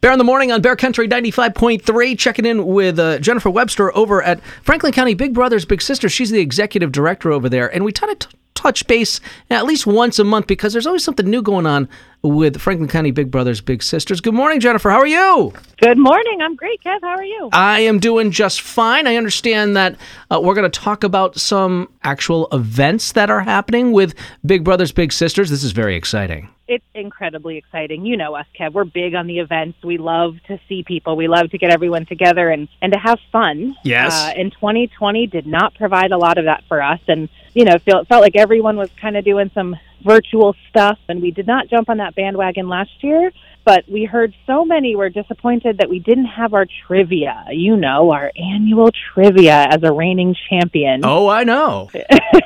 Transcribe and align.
Bear 0.00 0.12
in 0.12 0.18
the 0.18 0.24
morning 0.24 0.50
on 0.50 0.62
Bear 0.62 0.76
Country 0.76 1.06
95.3, 1.06 2.18
checking 2.18 2.46
in 2.46 2.64
with 2.66 2.98
uh, 2.98 3.18
Jennifer 3.18 3.50
Webster 3.50 3.94
over 3.94 4.22
at 4.22 4.40
Franklin 4.62 4.94
County 4.94 5.12
Big 5.12 5.34
Brothers 5.34 5.66
Big 5.66 5.82
Sisters. 5.82 6.10
She's 6.10 6.30
the 6.30 6.40
executive 6.40 6.90
director 6.90 7.30
over 7.30 7.50
there, 7.50 7.68
and 7.74 7.84
we 7.84 7.92
try 7.92 8.08
to 8.08 8.14
t- 8.14 8.34
touch 8.54 8.86
base 8.86 9.20
at 9.50 9.66
least 9.66 9.86
once 9.86 10.18
a 10.18 10.24
month 10.24 10.46
because 10.46 10.72
there's 10.72 10.86
always 10.86 11.04
something 11.04 11.28
new 11.28 11.42
going 11.42 11.66
on 11.66 11.86
with 12.22 12.60
Franklin 12.60 12.88
County 12.88 13.10
Big 13.10 13.30
Brothers 13.30 13.60
Big 13.60 13.82
Sisters. 13.82 14.20
Good 14.20 14.34
morning, 14.34 14.60
Jennifer. 14.60 14.90
How 14.90 14.98
are 14.98 15.06
you? 15.06 15.52
Good 15.80 15.98
morning. 15.98 16.40
I'm 16.42 16.54
great, 16.54 16.82
Kev. 16.82 17.00
How 17.00 17.16
are 17.16 17.24
you? 17.24 17.48
I 17.52 17.80
am 17.80 17.98
doing 17.98 18.30
just 18.30 18.60
fine. 18.60 19.06
I 19.06 19.16
understand 19.16 19.76
that 19.76 19.96
uh, 20.30 20.40
we're 20.42 20.54
going 20.54 20.70
to 20.70 20.80
talk 20.80 21.04
about 21.04 21.38
some 21.38 21.90
actual 22.02 22.48
events 22.52 23.12
that 23.12 23.30
are 23.30 23.40
happening 23.40 23.92
with 23.92 24.14
Big 24.44 24.64
Brothers 24.64 24.92
Big 24.92 25.12
Sisters. 25.12 25.50
This 25.50 25.62
is 25.62 25.72
very 25.72 25.96
exciting 25.96 26.50
it's 26.70 26.84
incredibly 26.94 27.56
exciting. 27.56 28.06
You 28.06 28.16
know 28.16 28.36
us, 28.36 28.46
Kev. 28.58 28.74
We're 28.74 28.84
big 28.84 29.16
on 29.16 29.26
the 29.26 29.40
events. 29.40 29.82
We 29.82 29.98
love 29.98 30.36
to 30.46 30.60
see 30.68 30.84
people. 30.84 31.16
We 31.16 31.26
love 31.26 31.50
to 31.50 31.58
get 31.58 31.72
everyone 31.72 32.06
together 32.06 32.48
and, 32.48 32.68
and 32.80 32.92
to 32.92 32.98
have 32.98 33.18
fun. 33.32 33.74
Yes. 33.82 34.14
Uh, 34.14 34.34
and 34.36 34.52
2020 34.52 35.26
did 35.26 35.48
not 35.48 35.74
provide 35.74 36.12
a 36.12 36.16
lot 36.16 36.38
of 36.38 36.44
that 36.44 36.62
for 36.68 36.80
us. 36.80 37.00
And, 37.08 37.28
you 37.54 37.64
know, 37.64 37.76
feel, 37.78 37.98
it 37.98 38.06
felt 38.06 38.22
like 38.22 38.36
everyone 38.36 38.76
was 38.76 38.88
kind 39.00 39.16
of 39.16 39.24
doing 39.24 39.50
some 39.52 39.74
virtual 40.02 40.54
stuff. 40.68 40.98
And 41.08 41.22
we 41.22 41.30
did 41.30 41.46
not 41.46 41.68
jump 41.68 41.88
on 41.88 41.98
that 41.98 42.14
bandwagon 42.14 42.68
last 42.68 43.02
year. 43.02 43.32
But 43.64 43.84
we 43.88 44.04
heard 44.04 44.34
so 44.46 44.64
many 44.64 44.96
were 44.96 45.10
disappointed 45.10 45.78
that 45.78 45.90
we 45.90 45.98
didn't 45.98 46.26
have 46.26 46.54
our 46.54 46.66
trivia, 46.86 47.44
you 47.50 47.76
know, 47.76 48.10
our 48.10 48.32
annual 48.34 48.90
trivia 49.12 49.66
as 49.70 49.82
a 49.82 49.92
reigning 49.92 50.34
champion. 50.48 51.02
Oh, 51.04 51.28
I 51.28 51.44
know. 51.44 51.90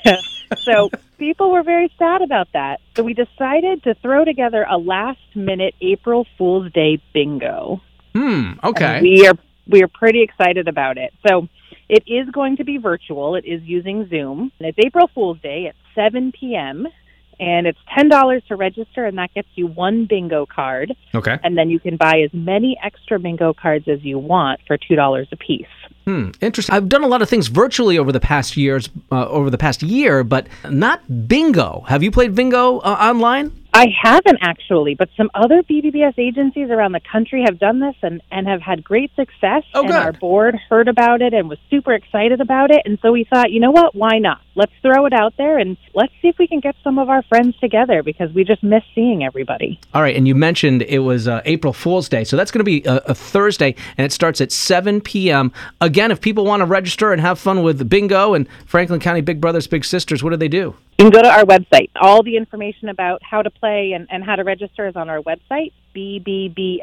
so 0.58 0.90
people 1.18 1.52
were 1.52 1.62
very 1.62 1.90
sad 1.98 2.20
about 2.20 2.48
that. 2.52 2.80
So 2.96 3.04
we 3.04 3.14
decided 3.14 3.84
to 3.84 3.94
throw 3.94 4.24
together 4.24 4.66
a 4.68 4.76
last 4.76 5.20
minute 5.34 5.74
April 5.80 6.26
Fool's 6.36 6.72
Day 6.72 7.00
bingo. 7.12 7.80
Hmm, 8.14 8.52
okay. 8.62 8.96
And 8.96 9.02
we 9.02 9.26
are 9.26 9.34
we 9.66 9.82
are 9.82 9.88
pretty 9.88 10.22
excited 10.22 10.68
about 10.68 10.98
it. 10.98 11.12
So 11.26 11.48
it 11.88 12.04
is 12.06 12.28
going 12.30 12.56
to 12.56 12.64
be 12.64 12.78
virtual. 12.78 13.36
It 13.36 13.44
is 13.44 13.62
using 13.62 14.08
Zoom. 14.08 14.52
And 14.58 14.68
it's 14.68 14.78
April 14.84 15.08
Fool's 15.14 15.40
Day 15.40 15.66
at 15.68 15.74
7 15.94 16.32
p.m. 16.32 16.86
And 17.40 17.66
it's 17.66 17.78
ten 17.94 18.08
dollars 18.08 18.42
to 18.48 18.56
register, 18.56 19.04
and 19.04 19.18
that 19.18 19.32
gets 19.34 19.48
you 19.54 19.66
one 19.66 20.06
bingo 20.06 20.46
card. 20.46 20.94
Okay. 21.14 21.38
And 21.42 21.56
then 21.56 21.70
you 21.70 21.80
can 21.80 21.96
buy 21.96 22.20
as 22.24 22.30
many 22.32 22.78
extra 22.82 23.18
bingo 23.18 23.52
cards 23.52 23.88
as 23.88 24.02
you 24.02 24.18
want 24.18 24.60
for 24.66 24.76
two 24.76 24.96
dollars 24.96 25.28
a 25.32 25.36
piece. 25.36 25.66
Hmm, 26.04 26.30
interesting. 26.42 26.74
I've 26.74 26.88
done 26.88 27.02
a 27.02 27.06
lot 27.06 27.22
of 27.22 27.30
things 27.30 27.46
virtually 27.48 27.96
over 27.96 28.12
the 28.12 28.20
past 28.20 28.58
years, 28.58 28.90
uh, 29.10 29.26
over 29.26 29.48
the 29.48 29.56
past 29.56 29.82
year, 29.82 30.22
but 30.22 30.46
not 30.68 31.28
bingo. 31.28 31.84
Have 31.88 32.02
you 32.02 32.10
played 32.10 32.34
bingo 32.34 32.78
uh, 32.80 32.96
online? 33.00 33.52
I 33.74 33.88
haven't 34.02 34.38
actually, 34.40 34.94
but 34.94 35.08
some 35.16 35.32
other 35.34 35.64
BBBS 35.64 36.16
agencies 36.16 36.70
around 36.70 36.92
the 36.92 37.00
country 37.00 37.42
have 37.44 37.58
done 37.58 37.80
this 37.80 37.96
and, 38.02 38.22
and 38.30 38.46
have 38.46 38.62
had 38.62 38.84
great 38.84 39.10
success. 39.16 39.64
Oh, 39.74 39.80
and 39.80 39.88
good. 39.88 39.96
our 39.96 40.12
board 40.12 40.56
heard 40.70 40.86
about 40.86 41.22
it 41.22 41.34
and 41.34 41.48
was 41.48 41.58
super 41.70 41.92
excited 41.92 42.40
about 42.40 42.70
it. 42.70 42.82
And 42.84 43.00
so 43.02 43.10
we 43.10 43.24
thought, 43.24 43.50
you 43.50 43.58
know 43.58 43.72
what? 43.72 43.92
Why 43.92 44.20
not? 44.20 44.40
Let's 44.54 44.70
throw 44.80 45.06
it 45.06 45.12
out 45.12 45.34
there 45.36 45.58
and 45.58 45.76
let's 45.92 46.12
see 46.22 46.28
if 46.28 46.38
we 46.38 46.46
can 46.46 46.60
get 46.60 46.76
some 46.84 47.00
of 47.00 47.08
our 47.08 47.22
friends 47.24 47.58
together 47.58 48.04
because 48.04 48.32
we 48.32 48.44
just 48.44 48.62
miss 48.62 48.84
seeing 48.94 49.24
everybody. 49.24 49.80
All 49.92 50.02
right. 50.02 50.14
And 50.14 50.28
you 50.28 50.36
mentioned 50.36 50.82
it 50.82 51.00
was 51.00 51.26
uh, 51.26 51.42
April 51.44 51.72
Fool's 51.72 52.08
Day. 52.08 52.22
So 52.22 52.36
that's 52.36 52.52
going 52.52 52.60
to 52.60 52.64
be 52.64 52.84
a, 52.84 52.98
a 53.06 53.14
Thursday, 53.14 53.74
and 53.98 54.04
it 54.04 54.12
starts 54.12 54.40
at 54.40 54.52
7 54.52 55.00
p.m. 55.00 55.52
Again, 55.80 56.12
if 56.12 56.20
people 56.20 56.44
want 56.44 56.60
to 56.60 56.66
register 56.66 57.10
and 57.10 57.20
have 57.20 57.40
fun 57.40 57.64
with 57.64 57.88
bingo 57.88 58.34
and 58.34 58.46
Franklin 58.66 59.00
County 59.00 59.20
Big 59.20 59.40
Brothers 59.40 59.66
Big 59.66 59.84
Sisters, 59.84 60.22
what 60.22 60.30
do 60.30 60.36
they 60.36 60.46
do? 60.46 60.76
You 60.98 61.10
can 61.10 61.10
go 61.10 61.22
to 61.22 61.28
our 61.28 61.44
website. 61.44 61.90
All 62.00 62.22
the 62.22 62.36
information 62.36 62.88
about 62.88 63.20
how 63.22 63.42
to 63.42 63.50
play 63.50 63.92
and, 63.94 64.06
and 64.10 64.22
how 64.22 64.36
to 64.36 64.44
register 64.44 64.86
is 64.86 64.94
on 64.94 65.10
our 65.10 65.20
website, 65.20 65.72
bbbs-fc.org. 65.94 66.80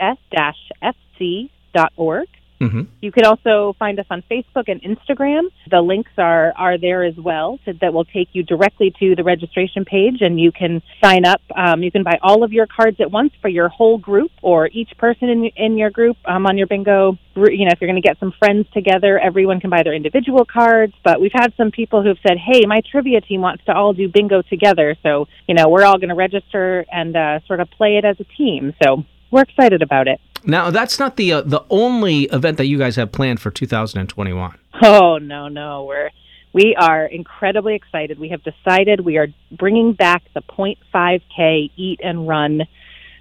Mm-hmm. 2.61 2.81
You 3.01 3.11
can 3.11 3.25
also 3.25 3.75
find 3.79 3.99
us 3.99 4.05
on 4.11 4.23
Facebook 4.29 4.65
and 4.67 4.81
Instagram. 4.83 5.49
The 5.69 5.81
links 5.81 6.11
are, 6.17 6.53
are 6.55 6.77
there 6.77 7.03
as 7.03 7.15
well 7.15 7.59
to, 7.65 7.73
that 7.81 7.91
will 7.91 8.05
take 8.05 8.29
you 8.33 8.43
directly 8.43 8.93
to 8.99 9.15
the 9.15 9.23
registration 9.23 9.83
page 9.83 10.21
and 10.21 10.39
you 10.39 10.51
can 10.51 10.83
sign 11.03 11.25
up. 11.25 11.41
Um, 11.55 11.81
you 11.81 11.91
can 11.91 12.03
buy 12.03 12.19
all 12.21 12.43
of 12.43 12.53
your 12.53 12.67
cards 12.67 12.97
at 12.99 13.09
once 13.09 13.33
for 13.41 13.47
your 13.47 13.67
whole 13.67 13.97
group 13.97 14.31
or 14.43 14.69
each 14.71 14.91
person 14.99 15.27
in, 15.29 15.45
in 15.55 15.77
your 15.77 15.89
group 15.89 16.17
um, 16.25 16.45
on 16.45 16.55
your 16.57 16.67
bingo. 16.67 17.17
You 17.35 17.65
know, 17.65 17.71
if 17.71 17.81
you're 17.81 17.89
going 17.89 18.01
to 18.01 18.07
get 18.07 18.19
some 18.19 18.33
friends 18.37 18.67
together, 18.73 19.17
everyone 19.17 19.59
can 19.59 19.71
buy 19.71 19.81
their 19.83 19.95
individual 19.95 20.45
cards. 20.45 20.93
But 21.03 21.19
we've 21.19 21.31
had 21.33 21.53
some 21.57 21.71
people 21.71 22.03
who've 22.03 22.19
said, 22.27 22.37
hey, 22.37 22.67
my 22.67 22.81
trivia 22.91 23.21
team 23.21 23.41
wants 23.41 23.65
to 23.65 23.73
all 23.73 23.93
do 23.93 24.07
bingo 24.07 24.43
together. 24.43 24.95
So, 25.01 25.27
you 25.47 25.55
know, 25.55 25.67
we're 25.67 25.83
all 25.83 25.97
going 25.97 26.09
to 26.09 26.15
register 26.15 26.85
and 26.91 27.15
uh, 27.15 27.39
sort 27.47 27.59
of 27.59 27.71
play 27.71 27.97
it 27.97 28.05
as 28.05 28.19
a 28.19 28.25
team. 28.37 28.75
So 28.83 29.03
we're 29.31 29.41
excited 29.41 29.81
about 29.81 30.07
it. 30.07 30.19
Now, 30.43 30.69
that's 30.71 30.99
not 30.99 31.17
the 31.17 31.33
uh, 31.33 31.41
the 31.41 31.63
only 31.69 32.23
event 32.23 32.57
that 32.57 32.65
you 32.65 32.77
guys 32.77 32.95
have 32.95 33.11
planned 33.11 33.39
for 33.39 33.51
2021. 33.51 34.57
Oh 34.83 35.17
no, 35.17 35.47
no, 35.47 35.85
we're 35.85 36.09
we 36.53 36.75
are 36.75 37.05
incredibly 37.05 37.75
excited. 37.75 38.19
We 38.19 38.29
have 38.29 38.41
decided 38.43 39.01
we 39.01 39.17
are 39.17 39.27
bringing 39.51 39.93
back 39.93 40.23
the 40.33 40.41
0.5k 40.41 41.71
eat 41.75 41.99
and 42.03 42.27
run 42.27 42.63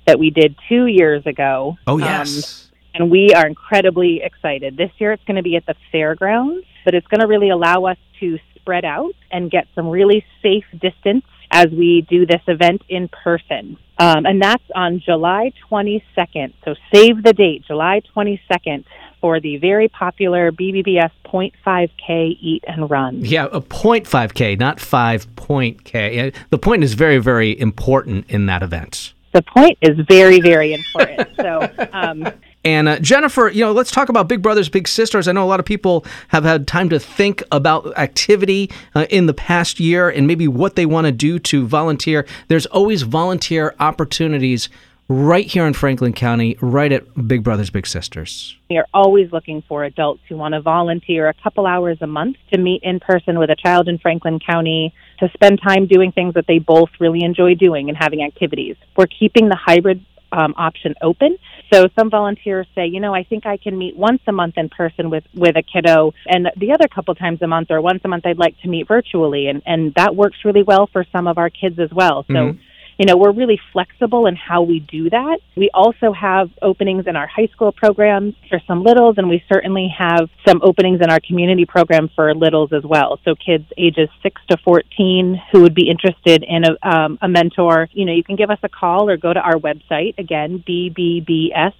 that 0.06 0.18
we 0.18 0.30
did 0.30 0.56
two 0.68 0.86
years 0.86 1.26
ago. 1.26 1.76
Oh 1.86 1.98
yes. 1.98 2.64
Um, 2.64 2.70
and 2.92 3.10
we 3.10 3.32
are 3.34 3.46
incredibly 3.46 4.20
excited. 4.22 4.76
This 4.76 4.90
year 4.98 5.12
it's 5.12 5.22
going 5.24 5.36
to 5.36 5.42
be 5.42 5.54
at 5.54 5.64
the 5.66 5.76
fairgrounds, 5.92 6.66
but 6.84 6.94
it's 6.94 7.06
going 7.06 7.20
to 7.20 7.28
really 7.28 7.50
allow 7.50 7.84
us 7.84 7.98
to 8.18 8.38
spread 8.56 8.84
out 8.84 9.14
and 9.30 9.50
get 9.50 9.68
some 9.74 9.88
really 9.88 10.24
safe 10.42 10.64
distance 10.72 11.24
as 11.50 11.66
we 11.70 12.06
do 12.08 12.26
this 12.26 12.42
event 12.46 12.82
in 12.88 13.08
person. 13.08 13.76
Um, 13.98 14.24
and 14.24 14.40
that's 14.40 14.64
on 14.74 15.00
July 15.04 15.52
22nd. 15.70 16.54
So 16.64 16.74
save 16.92 17.22
the 17.22 17.32
date, 17.32 17.64
July 17.66 18.00
22nd, 18.16 18.84
for 19.20 19.40
the 19.40 19.58
very 19.58 19.88
popular 19.88 20.50
BBBS 20.52 21.10
0.5K 21.26 22.36
Eat 22.40 22.64
and 22.66 22.88
Run. 22.88 23.24
Yeah, 23.24 23.48
a 23.52 23.60
0.5K, 23.60 24.58
not 24.58 24.80
5 24.80 25.36
point 25.36 25.84
K. 25.84 26.32
The 26.48 26.58
point 26.58 26.82
is 26.82 26.94
very, 26.94 27.18
very 27.18 27.58
important 27.60 28.30
in 28.30 28.46
that 28.46 28.62
event. 28.62 29.12
The 29.32 29.42
point 29.42 29.78
is 29.82 29.98
very, 30.08 30.40
very 30.40 30.72
important. 30.72 31.28
so, 31.36 31.68
um, 31.92 32.26
and 32.64 32.88
uh, 32.88 32.98
Jennifer, 32.98 33.48
you 33.48 33.64
know, 33.64 33.72
let's 33.72 33.90
talk 33.90 34.08
about 34.08 34.28
Big 34.28 34.42
Brothers 34.42 34.68
Big 34.68 34.86
Sisters. 34.86 35.28
I 35.28 35.32
know 35.32 35.44
a 35.44 35.46
lot 35.46 35.60
of 35.60 35.66
people 35.66 36.04
have 36.28 36.44
had 36.44 36.66
time 36.66 36.90
to 36.90 36.98
think 36.98 37.42
about 37.50 37.96
activity 37.98 38.70
uh, 38.94 39.06
in 39.08 39.26
the 39.26 39.34
past 39.34 39.80
year 39.80 40.10
and 40.10 40.26
maybe 40.26 40.46
what 40.46 40.76
they 40.76 40.84
want 40.84 41.06
to 41.06 41.12
do 41.12 41.38
to 41.38 41.66
volunteer. 41.66 42.26
There's 42.48 42.66
always 42.66 43.02
volunteer 43.02 43.74
opportunities 43.80 44.68
right 45.10 45.46
here 45.46 45.66
in 45.66 45.72
Franklin 45.72 46.12
County, 46.12 46.56
right 46.60 46.92
at 46.92 47.26
Big 47.26 47.42
Brothers 47.42 47.68
Big 47.68 47.84
Sisters. 47.84 48.56
We 48.70 48.78
are 48.78 48.86
always 48.94 49.32
looking 49.32 49.62
for 49.66 49.82
adults 49.82 50.20
who 50.28 50.36
want 50.36 50.54
to 50.54 50.60
volunteer 50.60 51.28
a 51.28 51.34
couple 51.34 51.66
hours 51.66 51.98
a 52.00 52.06
month 52.06 52.36
to 52.52 52.58
meet 52.58 52.84
in 52.84 53.00
person 53.00 53.38
with 53.38 53.50
a 53.50 53.56
child 53.56 53.88
in 53.88 53.98
Franklin 53.98 54.38
County 54.38 54.94
to 55.18 55.28
spend 55.34 55.60
time 55.60 55.88
doing 55.88 56.12
things 56.12 56.34
that 56.34 56.46
they 56.46 56.60
both 56.60 56.90
really 57.00 57.24
enjoy 57.24 57.56
doing 57.56 57.88
and 57.88 57.98
having 57.98 58.22
activities. 58.22 58.76
We're 58.96 59.08
keeping 59.08 59.48
the 59.48 59.56
hybrid 59.56 60.04
um, 60.32 60.54
option 60.56 60.94
open. 61.02 61.36
So 61.72 61.88
some 61.98 62.10
volunteers 62.10 62.66
say, 62.74 62.86
you 62.86 63.00
know, 63.00 63.14
I 63.14 63.24
think 63.24 63.46
I 63.46 63.56
can 63.56 63.76
meet 63.78 63.96
once 63.96 64.20
a 64.26 64.32
month 64.32 64.54
in 64.56 64.68
person 64.68 65.10
with 65.10 65.24
with 65.34 65.56
a 65.56 65.62
kiddo, 65.62 66.12
and 66.26 66.48
the 66.56 66.72
other 66.72 66.88
couple 66.88 67.14
times 67.14 67.40
a 67.42 67.46
month 67.46 67.70
or 67.70 67.80
once 67.80 68.00
a 68.04 68.08
month 68.08 68.26
I'd 68.26 68.38
like 68.38 68.58
to 68.62 68.68
meet 68.68 68.88
virtually, 68.88 69.48
and 69.48 69.62
and 69.66 69.94
that 69.94 70.16
works 70.16 70.38
really 70.44 70.62
well 70.62 70.88
for 70.92 71.04
some 71.12 71.26
of 71.26 71.38
our 71.38 71.50
kids 71.50 71.78
as 71.78 71.90
well. 71.92 72.24
So. 72.28 72.34
Mm-hmm 72.34 72.60
you 73.00 73.06
know, 73.06 73.16
we're 73.16 73.32
really 73.32 73.58
flexible 73.72 74.26
in 74.26 74.36
how 74.36 74.60
we 74.60 74.80
do 74.80 75.08
that. 75.08 75.38
We 75.56 75.70
also 75.72 76.12
have 76.12 76.50
openings 76.60 77.06
in 77.06 77.16
our 77.16 77.26
high 77.26 77.46
school 77.46 77.72
programs 77.72 78.34
for 78.50 78.60
some 78.66 78.82
littles, 78.82 79.14
and 79.16 79.26
we 79.26 79.42
certainly 79.50 79.88
have 79.98 80.28
some 80.46 80.60
openings 80.62 81.00
in 81.00 81.08
our 81.08 81.18
community 81.26 81.64
program 81.64 82.10
for 82.14 82.34
littles 82.34 82.74
as 82.74 82.82
well. 82.84 83.18
So 83.24 83.34
kids 83.34 83.64
ages 83.78 84.10
6 84.22 84.42
to 84.50 84.58
14 84.58 85.40
who 85.50 85.62
would 85.62 85.74
be 85.74 85.88
interested 85.88 86.44
in 86.46 86.64
a, 86.64 86.76
um, 86.86 87.18
a 87.22 87.28
mentor, 87.28 87.88
you 87.92 88.04
know, 88.04 88.12
you 88.12 88.22
can 88.22 88.36
give 88.36 88.50
us 88.50 88.58
a 88.62 88.68
call 88.68 89.08
or 89.08 89.16
go 89.16 89.32
to 89.32 89.40
our 89.40 89.54
website, 89.54 90.18
again, 90.18 90.62
bbbs-fc. 90.68 91.72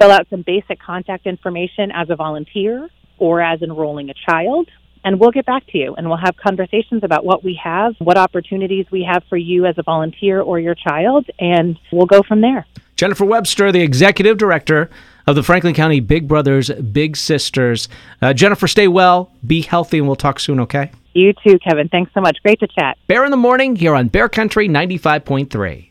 fill 0.00 0.10
out 0.10 0.26
some 0.30 0.42
basic 0.42 0.80
contact 0.80 1.28
information 1.28 1.92
as 1.94 2.10
a 2.10 2.16
volunteer 2.16 2.90
or 3.18 3.40
as 3.40 3.62
enrolling 3.62 4.10
a 4.10 4.14
child 4.28 4.68
and 5.06 5.20
we'll 5.20 5.30
get 5.30 5.46
back 5.46 5.64
to 5.68 5.78
you 5.78 5.94
and 5.94 6.08
we'll 6.08 6.18
have 6.18 6.36
conversations 6.36 7.04
about 7.04 7.24
what 7.24 7.44
we 7.44 7.58
have, 7.62 7.94
what 7.98 8.18
opportunities 8.18 8.86
we 8.90 9.04
have 9.04 9.22
for 9.28 9.36
you 9.36 9.64
as 9.64 9.78
a 9.78 9.82
volunteer 9.84 10.40
or 10.40 10.58
your 10.58 10.74
child, 10.74 11.26
and 11.38 11.78
we'll 11.92 12.06
go 12.06 12.22
from 12.24 12.40
there. 12.40 12.66
Jennifer 12.96 13.24
Webster, 13.24 13.70
the 13.70 13.82
executive 13.82 14.36
director 14.36 14.90
of 15.26 15.36
the 15.36 15.44
Franklin 15.44 15.74
County 15.74 16.00
Big 16.00 16.26
Brothers 16.26 16.70
Big 16.70 17.16
Sisters. 17.16 17.88
Uh, 18.20 18.32
Jennifer, 18.32 18.66
stay 18.66 18.88
well, 18.88 19.30
be 19.46 19.62
healthy, 19.62 19.98
and 19.98 20.08
we'll 20.08 20.16
talk 20.16 20.40
soon, 20.40 20.58
okay? 20.60 20.90
You 21.14 21.32
too, 21.46 21.58
Kevin. 21.60 21.88
Thanks 21.88 22.12
so 22.12 22.20
much. 22.20 22.38
Great 22.42 22.58
to 22.60 22.66
chat. 22.66 22.98
Bear 23.06 23.24
in 23.24 23.30
the 23.30 23.36
morning 23.36 23.76
here 23.76 23.94
on 23.94 24.08
Bear 24.08 24.28
Country 24.28 24.68
95.3. 24.68 25.90